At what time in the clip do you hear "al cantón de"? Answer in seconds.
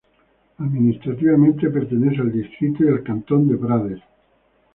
2.87-3.55